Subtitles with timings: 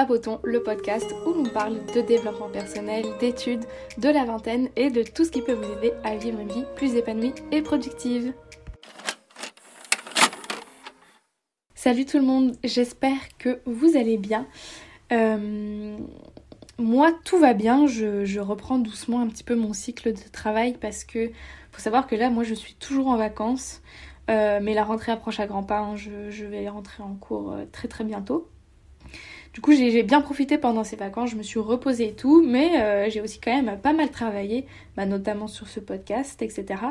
[0.00, 3.66] Papoton, le podcast où on parle de développement personnel, d'études,
[3.98, 6.64] de la vingtaine et de tout ce qui peut vous aider à vivre une vie
[6.74, 8.32] plus épanouie et productive.
[11.74, 14.46] Salut tout le monde, j'espère que vous allez bien.
[15.12, 15.98] Euh,
[16.78, 21.04] moi, tout va bien, je, reprends doucement un petit peu mon cycle de travail parce
[21.04, 21.30] que
[21.72, 23.82] faut savoir que là, moi, je suis toujours en vacances.
[24.30, 25.96] Euh, mais la rentrée approche à grands pas, hein.
[25.96, 28.48] je, vais rentrer en cours euh, très très bientôt.
[29.52, 32.80] Du coup, j'ai bien profité pendant ces vacances, je me suis reposée et tout, mais
[32.80, 34.64] euh, j'ai aussi quand même pas mal travaillé,
[34.96, 36.82] bah, notamment sur ce podcast, etc.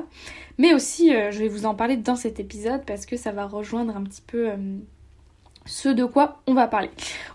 [0.58, 3.96] Mais aussi, je vais vous en parler dans cet épisode parce que ça va rejoindre
[3.96, 4.50] un petit peu
[5.66, 6.90] ce de quoi on va parler.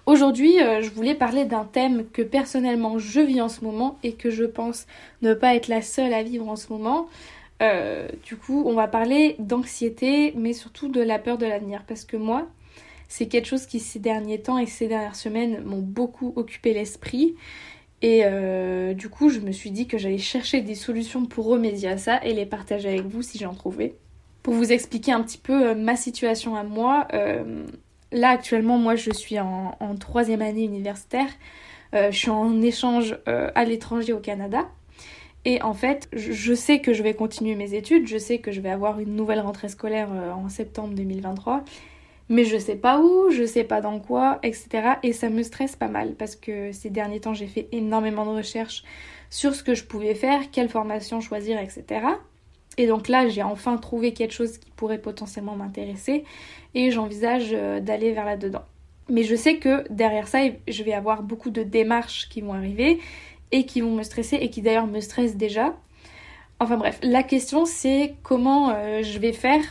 [0.04, 4.28] Aujourd'hui, je voulais parler d'un thème que personnellement je vis en ce moment et que
[4.28, 4.86] je pense
[5.22, 7.08] ne pas être la seule à vivre en ce moment.
[7.62, 11.84] Euh, du coup, on va parler d'anxiété, mais surtout de la peur de l'avenir.
[11.86, 12.46] Parce que moi,
[13.16, 17.36] c'est quelque chose qui ces derniers temps et ces dernières semaines m'ont beaucoup occupé l'esprit.
[18.02, 21.90] Et euh, du coup, je me suis dit que j'allais chercher des solutions pour remédier
[21.90, 23.94] à ça et les partager avec vous si j'en trouvais.
[24.42, 27.06] Pour vous expliquer un petit peu euh, ma situation à moi,
[28.10, 31.28] là actuellement, moi je suis en, troisième année universitaire.
[31.92, 34.66] je suis en échange à l'étranger au Canada.
[35.44, 38.60] Et en fait, je sais que je vais continuer mes études, je sais que je
[38.60, 41.64] vais avoir une nouvelle rentrée scolaire euh, en septembre 2023,
[42.28, 44.94] mais je sais pas où, je sais pas dans quoi, etc.
[45.02, 48.36] Et ça me stresse pas mal parce que ces derniers temps, j'ai fait énormément de
[48.36, 48.84] recherches
[49.30, 52.06] sur ce que je pouvais faire, quelle formation choisir, etc.
[52.76, 56.24] Et donc là, j'ai enfin trouvé quelque chose qui pourrait potentiellement m'intéresser
[56.74, 58.64] et j'envisage euh, d'aller vers là-dedans.
[59.08, 63.00] Mais je sais que derrière ça, je vais avoir beaucoup de démarches qui vont arriver
[63.52, 65.76] et qui vont me stresser et qui d'ailleurs me stressent déjà.
[66.58, 69.62] Enfin bref, la question c'est comment euh, je vais faire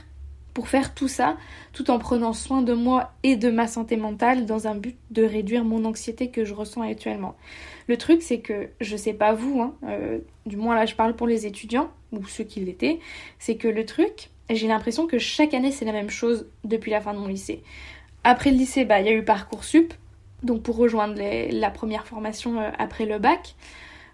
[0.53, 1.37] pour faire tout ça
[1.71, 5.23] tout en prenant soin de moi et de ma santé mentale dans un but de
[5.23, 7.35] réduire mon anxiété que je ressens actuellement.
[7.87, 11.15] Le truc c'est que je sais pas vous, hein, euh, du moins là je parle
[11.15, 12.99] pour les étudiants ou ceux qui l'étaient,
[13.39, 17.01] c'est que le truc, j'ai l'impression que chaque année c'est la même chose depuis la
[17.01, 17.63] fin de mon lycée.
[18.23, 19.93] Après le lycée, bah il y a eu Parcoursup,
[20.43, 23.55] donc pour rejoindre la première formation euh, après le bac.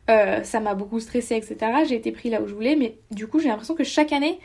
[0.09, 1.57] Euh, ça m'a beaucoup stressé, etc.
[1.87, 4.39] J'ai été pris là où je voulais, mais du coup j'ai l'impression que chaque année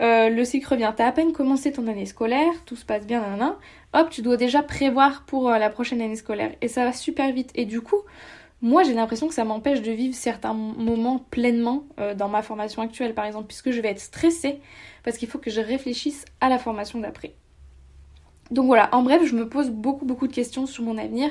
[0.00, 0.92] euh, le cycle revient.
[0.96, 3.54] T'as à peine commencé ton année scolaire, tout se passe bien, nan,
[3.92, 6.52] hop, tu dois déjà prévoir pour la prochaine année scolaire.
[6.60, 7.50] Et ça va super vite.
[7.54, 8.02] Et du coup,
[8.62, 11.84] moi j'ai l'impression que ça m'empêche de vivre certains moments pleinement
[12.16, 14.60] dans ma formation actuelle, par exemple, puisque je vais être stressée
[15.04, 17.34] parce qu'il faut que je réfléchisse à la formation d'après.
[18.50, 21.30] Donc voilà, en bref, je me pose beaucoup beaucoup de questions sur mon avenir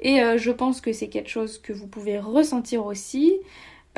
[0.00, 3.34] et euh, je pense que c'est quelque chose que vous pouvez ressentir aussi,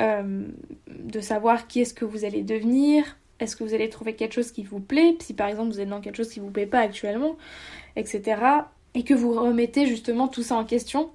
[0.01, 0.47] euh,
[0.87, 4.51] de savoir qui est-ce que vous allez devenir, est-ce que vous allez trouver quelque chose
[4.51, 6.79] qui vous plaît, si par exemple vous êtes dans quelque chose qui vous plaît pas
[6.79, 7.37] actuellement,
[7.95, 8.41] etc.
[8.95, 11.11] Et que vous remettez justement tout ça en question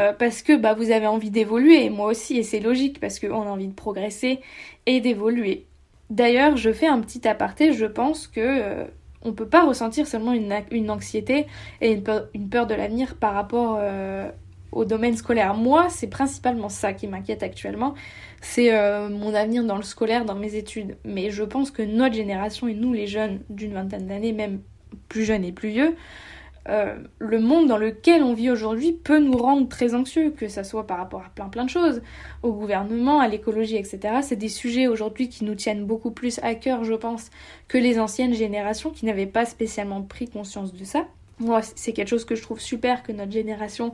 [0.00, 3.42] euh, parce que bah, vous avez envie d'évoluer, moi aussi, et c'est logique parce qu'on
[3.42, 4.40] a envie de progresser
[4.86, 5.66] et d'évoluer.
[6.10, 8.86] D'ailleurs, je fais un petit aparté, je pense que
[9.26, 11.46] on peut pas ressentir seulement une, anxiété
[11.80, 14.30] et une peur, de l'avenir par rapport euh,
[14.72, 15.54] au domaine scolaire.
[15.54, 17.94] Moi, c'est principalement ça qui m'inquiète actuellement.
[18.48, 20.96] C'est euh, mon avenir dans le scolaire, dans mes études.
[21.04, 24.60] Mais je pense que notre génération et nous, les jeunes d'une vingtaine d'années, même
[25.08, 25.96] plus jeunes et plus vieux,
[26.68, 30.62] euh, le monde dans lequel on vit aujourd'hui peut nous rendre très anxieux, que ça
[30.64, 32.02] soit par rapport à plein plein de choses,
[32.42, 34.20] au gouvernement, à l'écologie, etc.
[34.22, 37.30] C'est des sujets aujourd'hui qui nous tiennent beaucoup plus à cœur, je pense,
[37.68, 41.04] que les anciennes générations qui n'avaient pas spécialement pris conscience de ça.
[41.40, 43.92] Moi, c'est quelque chose que je trouve super que notre génération,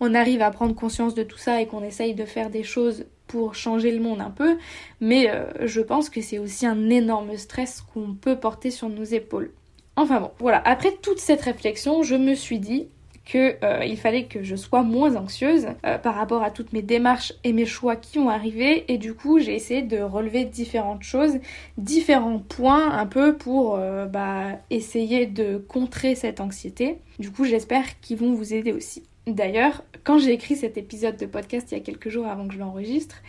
[0.00, 3.06] on arrive à prendre conscience de tout ça et qu'on essaye de faire des choses
[3.52, 4.56] changer le monde un peu,
[5.00, 9.04] mais euh, je pense que c'est aussi un énorme stress qu'on peut porter sur nos
[9.04, 9.50] épaules.
[9.96, 12.88] Enfin bon, voilà, après toute cette réflexion, je me suis dit
[13.24, 17.32] qu'il euh, fallait que je sois moins anxieuse euh, par rapport à toutes mes démarches
[17.44, 21.38] et mes choix qui ont arrivé et du coup j'ai essayé de relever différentes choses,
[21.78, 26.98] différents points un peu pour euh, bah, essayer de contrer cette anxiété.
[27.18, 29.04] Du coup j'espère qu'ils vont vous aider aussi.
[29.26, 32.54] D'ailleurs, quand j'ai écrit cet épisode de podcast il y a quelques jours avant que
[32.54, 33.22] je l'enregistre,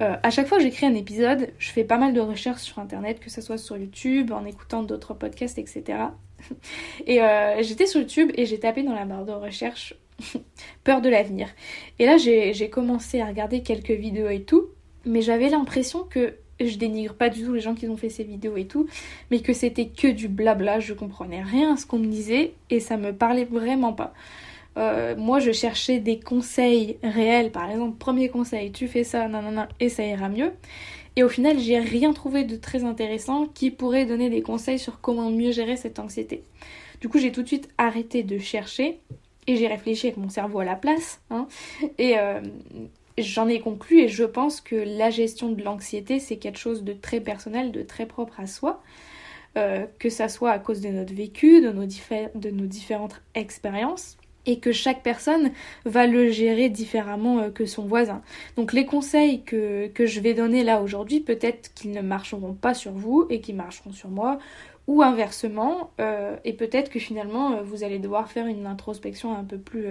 [0.00, 2.78] euh, à chaque fois que j'écris un épisode, je fais pas mal de recherches sur
[2.78, 5.98] internet, que ce soit sur YouTube, en écoutant d'autres podcasts, etc.
[7.06, 9.94] Et euh, j'étais sur YouTube et j'ai tapé dans la barre de recherche
[10.84, 11.48] peur de l'avenir.
[11.98, 14.66] Et là, j'ai commencé à regarder quelques vidéos et tout,
[15.04, 18.24] mais j'avais l'impression que je dénigre pas du tout les gens qui ont fait ces
[18.24, 18.86] vidéos et tout,
[19.30, 22.80] mais que c'était que du blabla, je comprenais rien à ce qu'on me disait et
[22.80, 24.12] ça me parlait vraiment pas.
[24.76, 29.68] Euh, moi je cherchais des conseils réels, par exemple, premier conseil, tu fais ça, nanana,
[29.80, 30.52] et ça ira mieux.
[31.16, 35.00] Et au final, j'ai rien trouvé de très intéressant qui pourrait donner des conseils sur
[35.00, 36.42] comment mieux gérer cette anxiété.
[37.00, 38.98] Du coup, j'ai tout de suite arrêté de chercher
[39.46, 41.20] Et j'ai réfléchi avec mon cerveau à la place.
[41.30, 41.46] Hein,
[41.98, 42.40] et euh,
[43.18, 46.94] j'en ai conclu et je pense que la gestion de l'anxiété, c'est quelque chose de
[46.94, 48.82] très personnel, de très propre à soi.
[49.56, 54.16] Euh, que ça soit à cause de notre vécu, de nos, de nos différentes expériences,
[54.46, 55.50] et que chaque personne
[55.84, 58.22] va le gérer différemment euh, que son voisin.
[58.56, 62.92] Donc les conseils que, je vais donner là aujourd'hui, peut-être qu'ils ne marcheront pas sur
[62.92, 64.38] vous et qu'ils marcheront sur moi,
[64.86, 69.56] ou inversement, euh, et peut-être que finalement vous allez devoir faire une introspection un peu
[69.56, 69.86] plus,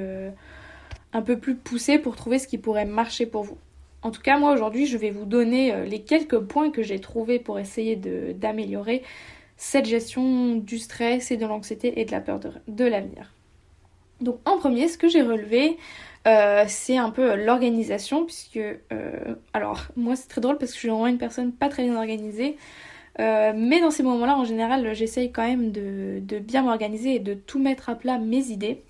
[1.13, 3.57] un peu plus poussée pour trouver ce qui pourrait marcher pour vous.
[4.03, 7.39] En tout cas, moi aujourd'hui, je vais vous donner les quelques points que j'ai trouvés
[7.39, 9.01] pour essayer d'améliorer
[9.57, 13.33] cette gestion du stress et de l'anxiété et de la peur de, l'avenir.
[14.23, 15.77] Donc en premier, ce que j'ai relevé,
[16.25, 18.57] euh, c'est un peu l'organisation, puisque...
[18.57, 21.83] Euh, alors, moi c'est très drôle parce que je suis vraiment une personne pas très
[21.83, 22.57] bien organisée.
[23.19, 27.19] Euh, mais dans ces moments-là, en général, j'essaye quand même de, de bien m'organiser et
[27.19, 28.81] de tout mettre à plat mes idées.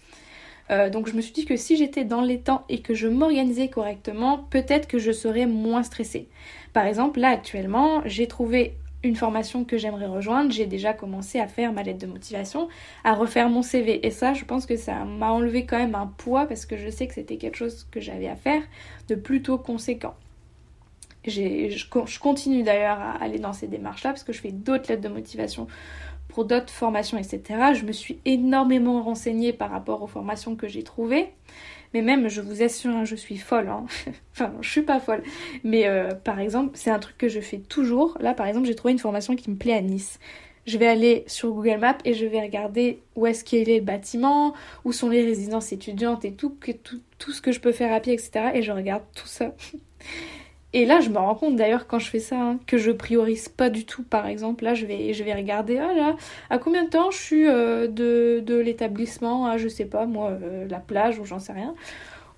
[0.92, 3.68] donc je me suis dit que si j'étais dans les temps et que je m'organisais
[3.68, 6.30] correctement, peut-être que je serais moins stressée.
[6.72, 11.48] Par exemple, là actuellement, j'ai trouvé une formation que j'aimerais rejoindre, j'ai déjà commencé à
[11.48, 12.70] faire ma lettre de motivation,
[13.04, 14.06] à refaire mon CV.
[14.06, 16.90] Et ça, je pense que ça m'a enlevé quand même un poids parce que je
[16.90, 18.62] sais que c'était quelque chose que j'avais à faire
[19.10, 20.16] de plutôt conséquent.
[21.26, 25.04] Je, je, continue d'ailleurs à aller dans ces démarches-là parce que je fais d'autres lettres
[25.04, 25.68] de motivation
[26.30, 27.42] pour d'autres formations, etc.
[27.74, 31.30] Je me suis énormément renseignée par rapport aux formations que j'ai trouvées.
[31.94, 33.68] Mais même, je vous assure, hein, je suis folle.
[33.68, 33.86] Hein.
[34.34, 35.24] enfin, je suis pas folle.
[35.64, 38.18] Mais euh, par exemple, c'est un truc que je fais toujours.
[38.20, 40.20] Là, par exemple, j'ai trouvé une formation qui me plaît à Nice.
[40.66, 43.84] Je vais aller sur Google Maps et je vais regarder où est-ce qu'il est le
[43.84, 44.54] bâtiment,
[44.86, 48.00] où sont les résidences étudiantes et tout, tout, tout ce que je peux faire à
[48.00, 48.52] pied, etc.
[48.54, 49.54] Et je regarde tout ça.
[50.76, 53.48] Et là, je me rends compte d'ailleurs quand je fais ça, hein, que je priorise
[53.48, 54.02] pas du tout.
[54.02, 56.16] Par exemple, là, je vais, je vais regarder, ah là,
[56.50, 60.32] à combien de temps je suis euh, de, de l'établissement, à je sais pas, moi,
[60.32, 61.76] euh, la plage ou j'en sais rien.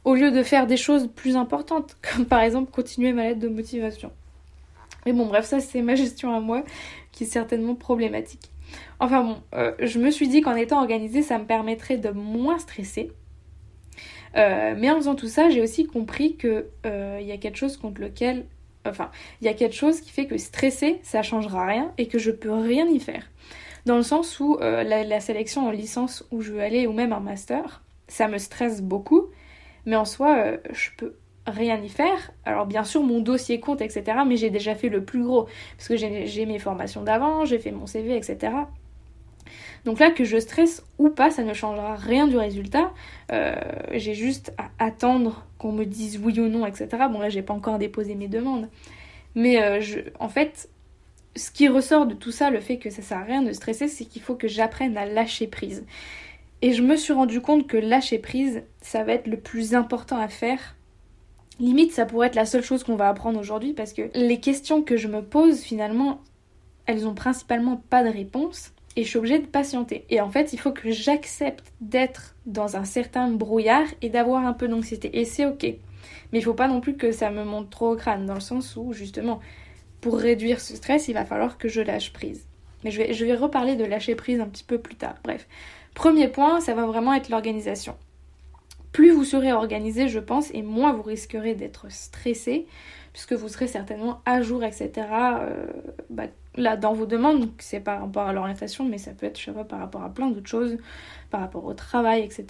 [0.04, 3.48] Au lieu de faire des choses plus importantes, comme par exemple continuer ma lettre de
[3.48, 4.12] motivation.
[5.06, 6.64] Mais bon, bref, ça c'est ma gestion à moi,
[7.14, 8.52] qui est certainement problématique.
[9.00, 12.58] Enfin bon, euh, je me suis dit qu'en étant organisée, ça me permettrait de moins
[12.58, 13.12] stresser
[14.36, 17.78] euh, mais en faisant tout ça, j'ai aussi compris qu'il euh, y a quelque chose
[17.78, 18.46] contre lequel.
[18.86, 19.10] Enfin,
[19.42, 22.32] il y a quelque chose qui fait que stresser, ça changera rien et que je
[22.32, 23.32] peux rien y faire.
[23.86, 27.14] Dans le sens où euh, la, sélection en licence où je veux aller ou même
[27.14, 29.28] en master, ça me stresse beaucoup,
[29.86, 31.16] mais en soi, je peux
[31.48, 32.32] rien y faire.
[32.46, 34.18] Alors bien sûr, mon dossier compte, etc.
[34.28, 35.48] Mais j'ai déjà fait le plus gros,
[35.78, 38.52] parce que j'ai mes formations d'avant, j'ai fait mon CV, etc.
[39.86, 42.92] Donc là, que je stresse ou pas, ça ne changera rien du résultat.
[43.32, 43.56] Euh,
[43.94, 46.88] j'ai juste à attendre qu'on me dise oui ou non, etc.
[47.12, 48.68] Bon là, j'ai pas encore déposé mes demandes.
[49.36, 50.70] Mais euh, je, en fait,
[51.36, 53.88] ce qui ressort de tout ça, le fait que ça sert à rien de stresser,
[53.88, 55.86] c'est qu'il faut que j'apprenne à lâcher prise.
[56.62, 60.18] Et je me suis rendu compte que lâcher prise, ça va être le plus important
[60.18, 60.76] à faire.
[61.60, 64.82] Limite, ça pourrait être la seule chose qu'on va apprendre aujourd'hui parce que les questions
[64.82, 66.22] que je me pose, finalement,
[66.86, 70.06] elles ont principalement pas de réponse et je suis obligée de patienter.
[70.10, 74.54] Et en fait, il faut que j'accepte d'être dans un certain brouillard et d'avoir un
[74.54, 75.20] peu d'anxiété.
[75.20, 75.64] Et c'est ok.
[75.64, 78.40] Mais il faut pas non plus que ça me monte trop au crâne, dans le
[78.40, 79.40] sens où, justement,
[80.02, 82.46] pour réduire ce stress, il va falloir que je lâche prise.
[82.84, 85.16] Mais je vais, je vais reparler de lâcher prise un petit peu plus tard.
[85.24, 85.48] Bref.
[85.94, 87.96] Premier point, ça va vraiment être l'organisation.
[88.92, 92.66] Plus vous serez organisé, je pense, et moins vous risquerez d'être stressé,
[93.12, 95.08] puisque vous serez certainement à jour, etc.
[96.58, 99.52] là dans vos demandes, c'est par rapport à l'orientation, mais ça peut être, je sais
[99.52, 100.78] pas, par rapport à plein d'autres choses,
[101.30, 102.46] par rapport au travail, etc.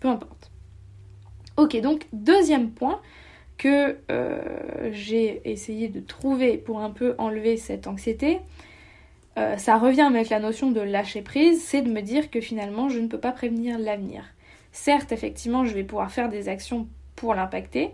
[0.00, 0.50] Peu importe.
[1.56, 3.00] Ok, donc deuxième point
[3.58, 8.40] que euh, j'ai essayé de trouver pour un peu enlever cette anxiété,
[9.38, 12.88] euh, ça revient avec la notion de lâcher prise, c'est de me dire que finalement
[12.88, 14.24] je ne peux pas prévenir l'avenir.
[14.72, 17.90] Certes, effectivement, je vais pouvoir faire des actions pour l'impacter,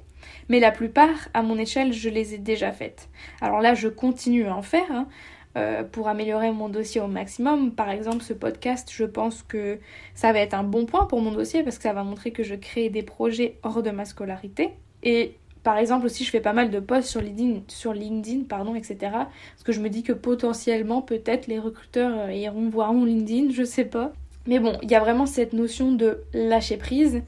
[0.49, 3.09] mais la plupart, à mon échelle, je les ai déjà faites.
[3.41, 5.09] Alors là, je continue à en faire, hein,
[5.57, 7.73] euh, pour améliorer mon dossier au maximum.
[7.73, 9.79] Par exemple, ce podcast, je pense que
[10.15, 12.43] ça va être un bon point pour mon dossier parce que ça va montrer que
[12.43, 14.71] je crée des projets hors de ma scolarité.
[15.03, 18.75] Et par exemple aussi, je fais pas mal de posts sur LinkedIn, sur LinkedIn pardon,
[18.75, 18.97] etc.
[19.01, 23.51] Parce que je me dis que potentiellement, peut-être, les recruteurs euh, iront voir mon LinkedIn,
[23.51, 24.13] je sais pas.
[24.47, 27.23] Mais bon, il y a vraiment cette notion de lâcher prise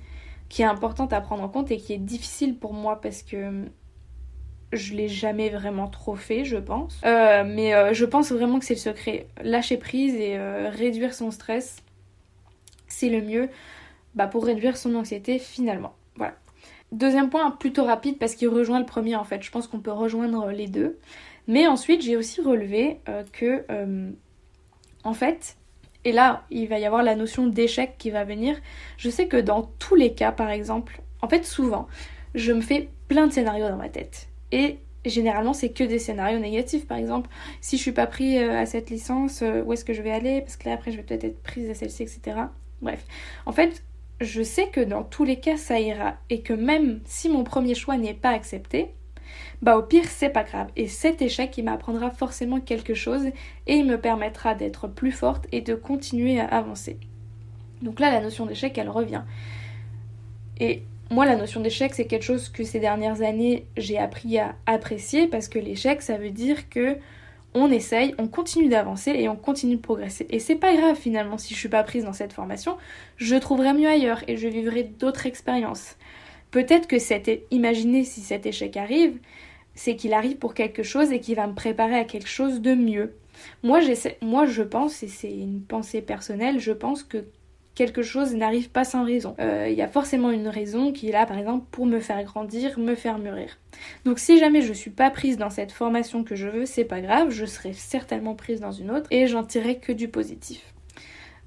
[0.48, 3.64] qui est importante à prendre en compte et qui est difficile pour moi parce que
[4.72, 7.00] je l'ai jamais vraiment trop fait, je pense.
[7.04, 9.26] Euh, mais euh, je pense vraiment que c'est le secret.
[9.42, 11.76] Lâcher prise et euh, réduire son stress,
[12.86, 13.48] c'est le mieux
[14.14, 15.94] bah, pour réduire son anxiété finalement.
[16.16, 16.34] Voilà.
[16.92, 19.42] Deuxième point, plutôt rapide parce qu'il rejoint le premier en fait.
[19.42, 20.98] Je pense qu'on peut rejoindre les deux.
[21.46, 23.00] Mais ensuite, j'ai aussi relevé
[23.32, 23.64] que,
[25.02, 25.56] en fait,
[26.04, 28.56] Et là, il va y avoir la notion d'échec qui va venir.
[28.98, 31.88] Je sais que dans tous les cas, par exemple, en fait, souvent,
[32.34, 34.27] je me fais plein de scénarios dans ma tête.
[34.52, 36.86] Et généralement, c'est que des scénarios négatifs.
[36.86, 39.92] Par exemple, si je suis pas pris euh, à cette licence, euh, où est-ce que
[39.92, 40.40] je vais aller?
[40.40, 42.36] Parce que là, après, je vais peut-être être prise à celle-ci, etc.
[42.82, 43.04] Bref.
[43.46, 43.82] En fait,
[44.20, 46.16] je sais que dans tous les cas, ça ira.
[46.30, 48.88] Et que même si mon premier choix n'est pas accepté,
[49.60, 50.68] bah au pire c'est pas grave.
[50.76, 53.26] Et cet échec il m'apprendra forcément quelque chose
[53.66, 56.98] et il me permettra d'être plus forte et de continuer à avancer.
[57.82, 59.22] Donc là la notion d'échec elle revient.
[60.60, 64.54] Et moi la notion d'échec c'est quelque chose que ces dernières années j'ai appris à
[64.66, 66.98] apprécier parce que l'échec ça veut dire que
[67.54, 70.26] on essaye, on continue d'avancer et on continue de progresser.
[70.30, 72.76] Et c'est pas grave finalement si je suis pas prise dans cette formation,
[73.16, 75.96] je trouverai mieux ailleurs et je vivrai d'autres expériences.
[76.50, 79.18] Peut-être que c'était imaginez si cet échec arrive,
[79.74, 82.74] c'est qu'il arrive pour quelque chose et qu'il va me préparer à quelque chose de
[82.74, 83.14] mieux.
[83.62, 83.80] Moi,
[84.20, 87.24] moi je pense, et c'est une pensée personnelle, je pense que
[87.78, 89.36] quelque chose n'arrive pas sans raison.
[89.38, 92.20] Euh, il y a forcément une raison qui est là, par exemple, pour me faire
[92.24, 93.56] grandir, me faire mûrir.
[94.04, 97.00] Donc si jamais je suis pas prise dans cette formation que je veux, c'est pas
[97.00, 100.74] grave, je serai certainement prise dans une autre et j'en tirerai que du positif.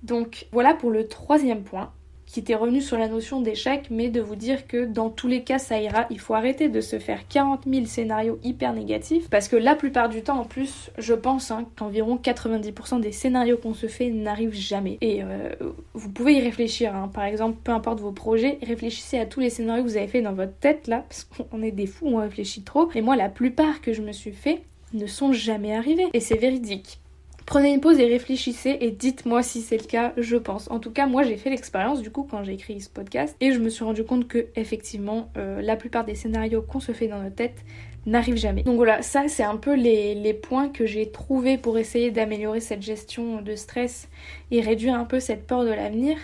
[0.03, 1.91] Donc voilà pour le troisième point
[2.31, 5.43] qui était revenu sur la notion d'échec, mais de vous dire que dans tous les
[5.43, 6.07] cas ça ira.
[6.09, 10.07] Il faut arrêter de se faire 40 000 scénarios hyper négatifs, parce que la plupart
[10.07, 14.53] du temps en plus, je pense hein, qu'environ 90% des scénarios qu'on se fait n'arrivent
[14.53, 14.97] jamais.
[15.01, 15.49] Et euh,
[15.93, 17.09] vous pouvez y réfléchir, hein.
[17.13, 20.21] par exemple, peu importe vos projets, réfléchissez à tous les scénarios que vous avez fait
[20.21, 22.89] dans votre tête là, parce qu'on est des fous, on réfléchit trop.
[22.95, 24.61] Et moi, la plupart que je me suis fait
[24.93, 26.07] ne sont jamais arrivés.
[26.13, 27.00] Et c'est véridique.
[27.51, 30.71] Prenez une pause et réfléchissez et dites-moi si c'est le cas, je pense.
[30.71, 33.51] En tout cas, moi j'ai fait l'expérience du coup quand j'ai écrit ce podcast et
[33.51, 37.09] je me suis rendu compte que effectivement euh, la plupart des scénarios qu'on se fait
[37.09, 37.65] dans notre tête
[38.05, 38.63] n'arrivent jamais.
[38.63, 42.61] Donc voilà, ça c'est un peu les, les points que j'ai trouvés pour essayer d'améliorer
[42.61, 44.07] cette gestion de stress
[44.49, 46.15] et réduire un peu cette peur de l'avenir.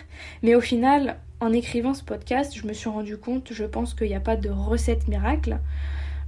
[0.44, 4.08] Mais au final, en écrivant ce podcast, je me suis rendu compte, je pense qu'il
[4.08, 5.58] n'y a pas de recette miracle.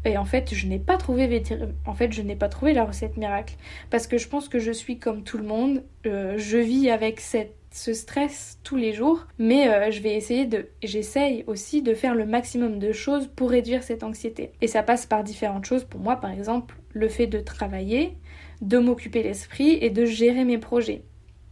[0.05, 1.43] Et en fait, je n'ai pas trouvé
[1.85, 3.55] en fait, je n'ai pas trouvé la recette miracle
[3.89, 7.19] parce que je pense que je suis comme tout le monde, euh, je vis avec
[7.19, 11.93] cette ce stress tous les jours, mais euh, je vais essayer de, j'essaye aussi de
[11.93, 14.51] faire le maximum de choses pour réduire cette anxiété.
[14.61, 15.83] Et ça passe par différentes choses.
[15.83, 18.17] Pour moi, par exemple, le fait de travailler,
[18.61, 21.03] de m'occuper l'esprit et de gérer mes projets.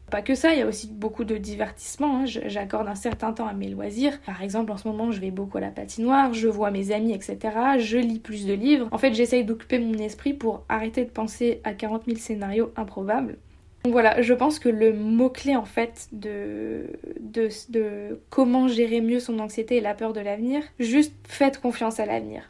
[0.10, 2.22] Pas que ça, il y a aussi beaucoup de divertissement.
[2.22, 2.26] Hein.
[2.26, 4.22] J'accorde un certain temps à mes loisirs.
[4.22, 7.14] Par exemple, en ce moment, je vais beaucoup à la patinoire, je vois mes amis,
[7.14, 7.38] etc.
[7.78, 8.88] Je lis plus de livres.
[8.92, 13.38] En fait, j'essaye d'occuper mon esprit pour arrêter de penser à 40 000 scénarios improbables.
[13.84, 16.88] Donc voilà, je pense que le mot-clé en fait de,
[17.20, 22.00] de, de comment gérer mieux son anxiété et la peur de l'avenir, juste faites confiance
[22.00, 22.50] à l'avenir.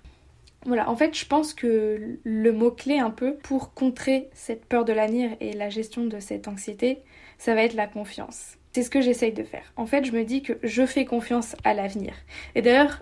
[0.67, 4.91] Voilà, en fait, je pense que le mot-clé un peu pour contrer cette peur de
[4.91, 6.99] l'avenir et la gestion de cette anxiété,
[7.37, 8.57] ça va être la confiance.
[8.73, 9.71] C'est ce que j'essaye de faire.
[9.77, 12.13] En fait, je me dis que je fais confiance à l'avenir.
[12.53, 13.01] Et d'ailleurs,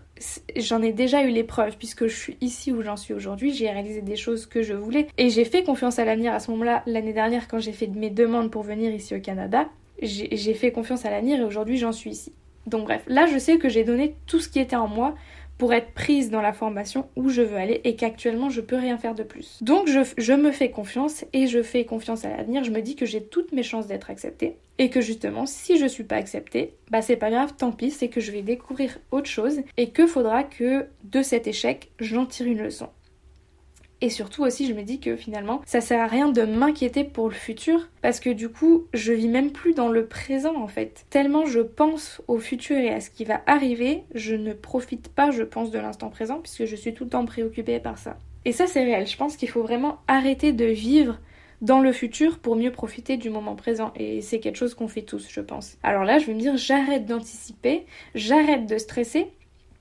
[0.56, 3.52] j'en ai déjà eu les preuves puisque je suis ici où j'en suis aujourd'hui.
[3.52, 5.08] J'ai réalisé des choses que je voulais.
[5.18, 8.12] Et j'ai fait confiance à l'avenir à ce moment-là, l'année dernière, quand j'ai fait mes
[8.12, 9.68] demandes pour venir ici au Canada.
[10.04, 12.32] J'ai fait confiance à l'avenir et aujourd'hui, j'en suis ici.
[12.68, 15.16] Donc bref, là, je sais que j'ai donné tout ce qui était en moi
[15.58, 18.98] pour être prise dans la formation où je veux aller et qu'actuellement je peux rien
[18.98, 19.60] faire de plus.
[19.62, 22.64] Donc je, me fais confiance et je fais confiance à l'avenir.
[22.64, 25.86] Je me dis que j'ai toutes mes chances d'être acceptée et que justement si je
[25.86, 29.30] suis pas acceptée, bah c'est pas grave, tant pis, c'est que je vais découvrir autre
[29.30, 32.90] chose et que faudra que de cet échec j'en tire une leçon.
[34.02, 37.30] Et surtout aussi, je me dis que finalement, ça sert à rien de m'inquiéter pour
[37.30, 41.06] le futur parce que du coup, je vis même plus dans le présent en fait.
[41.10, 45.32] Tellement je pense au futur et à ce qui va arriver, je ne profite pas,
[45.32, 48.18] je pense, de l'instant présent puisque je suis tout le temps préoccupée par ça.
[48.44, 49.08] Et ça, c'est réel.
[49.08, 51.20] Je pense qu'il faut vraiment arrêter de vivre
[51.62, 53.92] dans le futur pour mieux profiter du moment présent.
[53.96, 55.78] Et c'est quelque chose qu'on fait tous, je pense.
[55.84, 59.28] Alors là, je vais me dire, j'arrête d'anticiper, j'arrête de stresser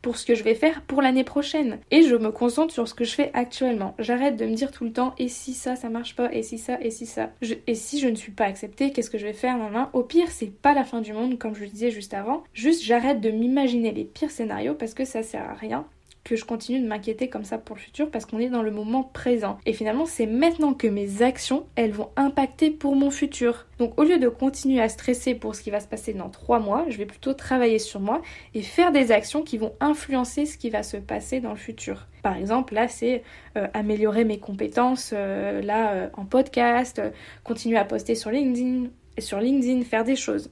[0.05, 1.79] pour ce que je vais faire pour l'année prochaine.
[1.91, 3.95] Et je me concentre sur ce que je fais actuellement.
[3.99, 6.59] J'arrête de me dire tout le temps et si ça, ça marche pas, et si
[6.59, 7.31] ça, et si ça.
[7.67, 10.29] et si je ne suis pas acceptée, qu'est-ce que je vais faire maman Au pire,
[10.29, 12.45] c'est pas la fin du monde, comme je le disais juste avant.
[12.53, 15.87] Juste, j'arrête de m'imaginer les pires scénarios parce que ça sert à rien
[16.25, 18.71] que je continue de m'inquiéter comme ça pour le futur parce qu'on est dans le
[18.71, 19.59] moment présent.
[19.67, 23.67] Et finalement, c'est maintenant que mes actions, elles vont impacter pour mon futur.
[23.79, 26.61] Donc au lieu de continuer à stresser pour ce qui va se passer dans trois
[26.61, 28.23] mois, je vais plutôt travailler sur moi
[28.55, 32.07] et faire des actions qui vont influencer ce qui va se passer dans le futur.
[32.23, 33.23] Par exemple, là, c'est
[33.57, 37.03] euh, améliorer mes compétences euh, là euh, en podcast,
[37.43, 38.89] continuer à poster sur LinkedIn,
[39.19, 40.51] sur LinkedIn, faire des choses.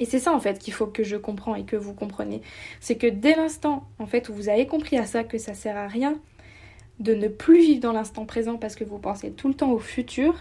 [0.00, 2.40] Et c'est ça en fait qu'il faut que je comprends et que vous compreniez.
[2.80, 5.76] C'est que dès l'instant en fait où vous avez compris à ça que ça sert
[5.76, 6.18] à rien
[6.98, 9.78] de ne plus vivre dans l'instant présent parce que vous pensez tout le temps au
[9.78, 10.34] futur,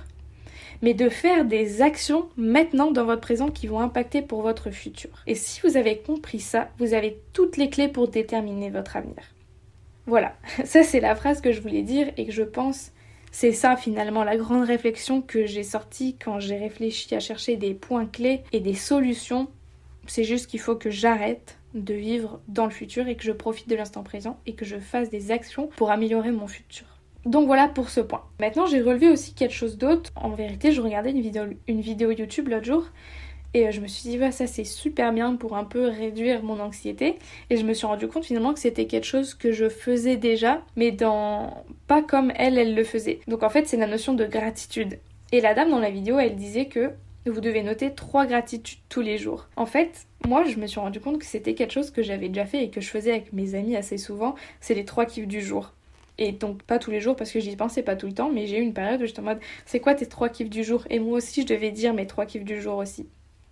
[0.82, 5.10] mais de faire des actions maintenant dans votre présent qui vont impacter pour votre futur.
[5.28, 9.24] Et si vous avez compris ça, vous avez toutes les clés pour déterminer votre avenir.
[10.06, 10.36] Voilà,
[10.66, 12.92] ça c'est la phrase que je voulais dire et que je pense
[13.32, 17.74] c'est ça finalement la grande réflexion que j'ai sortie quand j'ai réfléchi à chercher des
[17.74, 19.48] points clés et des solutions.
[20.08, 23.70] C'est juste qu'il faut que j'arrête de vivre dans le futur et que je profite
[23.70, 26.88] de l'instant présent et que je fasse des actions pour améliorer mon futur.
[27.26, 28.24] Donc voilà pour ce point.
[28.40, 30.12] Maintenant j'ai relevé aussi quelque chose d'autre.
[30.16, 32.86] En vérité je regardais une vidéo, YouTube l'autre jour
[33.54, 36.60] et euh, je me suis dit, ça c'est super bien pour un peu réduire mon
[36.60, 37.18] anxiété.
[37.50, 40.62] Et je me suis rendu compte finalement que c'était quelque chose que je faisais déjà,
[40.76, 43.20] mais dans pas comme elle, elle le faisait.
[43.28, 45.00] Donc en fait, c'est la notion de gratitude.
[45.32, 46.92] Et la dame dans la vidéo, elle disait que
[47.26, 49.48] vous devez noter trois gratitudes tous les jours.
[49.56, 52.46] En fait, moi, je me suis rendu compte que c'était quelque chose que j'avais déjà
[52.46, 54.36] fait et que je faisais avec mes amis assez souvent.
[54.62, 55.74] C'est les trois kiffs du jour.
[56.18, 58.46] Et donc pas tous les jours parce que j'y pensais pas tout le temps, mais
[58.46, 60.84] j'ai eu une période où j'étais en mode c'est quoi tes trois kiffs du jour?
[60.90, 63.08] Et moi aussi je devais dire mes trois kiffs du jour aussi.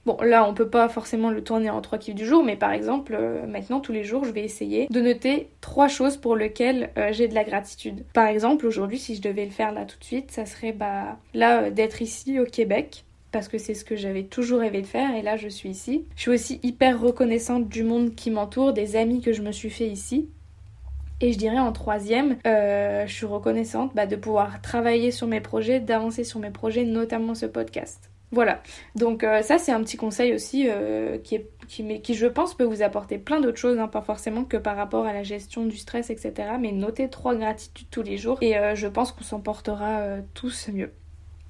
[0.07, 2.71] Bon, là, on peut pas forcément le tourner en trois kiffs du jour, mais par
[2.71, 6.91] exemple, euh, maintenant, tous les jours, je vais essayer de noter trois choses pour lesquelles
[6.97, 8.05] euh, j'ai de la gratitude.
[8.13, 11.17] Par exemple, aujourd'hui, si je devais le faire là tout de suite, ça serait bah
[11.33, 14.87] là euh, d'être ici au Québec parce que c'est ce que j'avais toujours rêvé de
[14.87, 16.05] faire et là je suis ici.
[16.15, 19.69] Je suis aussi hyper reconnaissante du monde qui m'entoure, des amis que je me suis
[19.69, 20.29] fait ici.
[21.19, 25.81] Et je dirais en troisième, je suis reconnaissante bah, de pouvoir travailler sur mes projets,
[25.81, 28.09] d'avancer sur mes projets, notamment ce podcast.
[28.31, 28.61] Voilà,
[28.95, 31.39] donc euh, ça c'est un petit conseil aussi euh, qui,
[32.13, 35.13] je pense peut vous apporter plein d'autres choses, hein, pas forcément que par rapport à
[35.13, 36.33] la gestion du stress, etc.
[36.59, 40.01] Mais notez trois gratitudes tous les jours et euh, je pense qu'on s'en portera
[40.33, 40.91] tous mieux.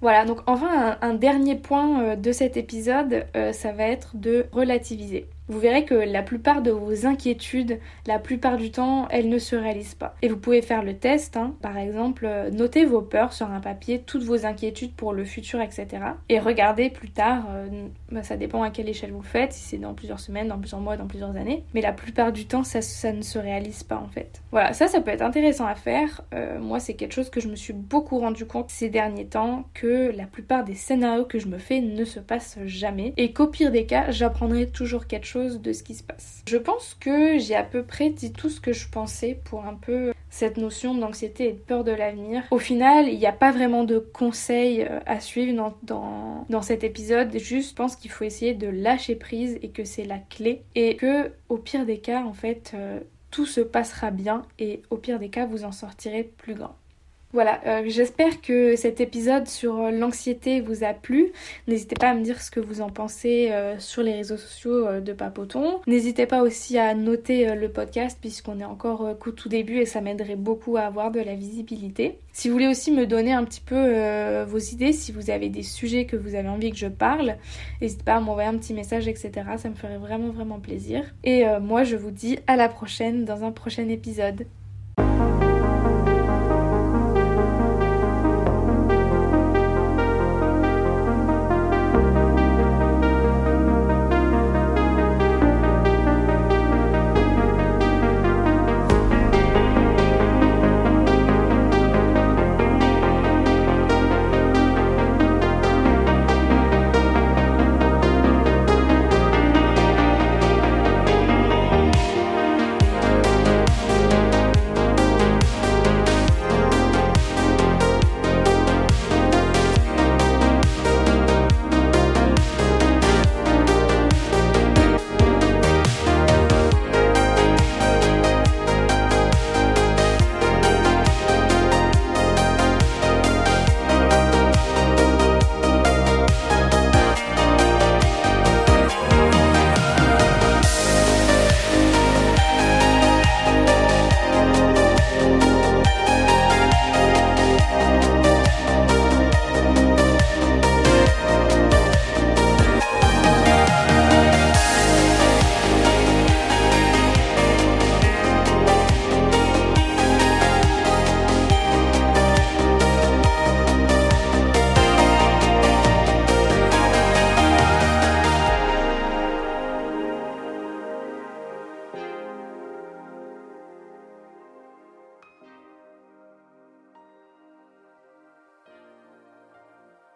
[0.01, 5.59] Voilà, donc enfin un dernier point de cet épisode, ça va être de relativiser vous
[5.59, 9.95] verrez que la plupart de vos inquiétudes, la plupart du temps, elles ne se réalisent
[9.95, 10.15] pas.
[10.21, 11.55] Et vous pouvez faire le test, hein.
[11.62, 15.62] par exemple, euh, notez vos peurs sur un papier, toutes vos inquiétudes pour le futur,
[15.62, 15.88] etc.
[16.29, 19.62] Et regardez plus tard, euh, bah, ça dépend à quelle échelle vous le faites, si
[19.62, 21.63] c'est dans plusieurs semaines, dans plusieurs mois, dans plusieurs années.
[21.73, 24.41] Mais la plupart du temps, ça, ça ne se réalise pas en fait.
[24.51, 26.21] Voilà, ça, ça peut être intéressant à faire.
[26.33, 29.65] Euh, moi, c'est quelque chose que je me suis beaucoup rendu compte ces derniers temps,
[29.73, 33.13] que la plupart des scénarios que je me fais ne se passent jamais.
[33.17, 36.43] Et qu'au pire des cas, j'apprendrai toujours quelque chose de ce qui se passe.
[36.47, 39.76] Je pense que j'ai à peu près dit tout ce que je pensais pour un
[39.76, 42.43] peu cette notion d'anxiété et de peur de l'avenir.
[42.52, 46.84] Au final, il n'y a pas vraiment de conseils euh, à suivre dans, dans, cet
[46.84, 47.36] épisode.
[47.38, 50.63] Juste, je pense qu'il faut essayer de lâcher prise et que c'est la clé.
[50.76, 53.00] Et que, au pire des cas, en fait, euh,
[53.32, 56.76] tout se passera bien et au pire des cas, vous en sortirez plus grand.
[57.33, 61.33] Voilà, euh, j'espère que cet épisode sur euh, l'anxiété vous a plu.
[61.67, 65.01] N'hésitez pas à me dire ce que vous en pensez euh, sur les réseaux sociaux
[65.01, 65.81] de Papoton.
[65.87, 69.99] N'hésitez pas aussi à noter le podcast puisqu'on est encore qu'au tout début et ça
[69.99, 72.17] m'aiderait beaucoup à avoir de la visibilité.
[72.31, 75.63] Si vous voulez aussi me donner un petit peu vos idées, si vous avez des
[75.63, 77.35] sujets que vous avez envie que je parle,
[77.81, 79.31] n'hésitez pas à m'envoyer un petit message, etc.
[79.57, 81.03] Ça me ferait vraiment vraiment plaisir.
[81.23, 84.45] Et moi je vous dis à la prochaine dans un prochain épisode.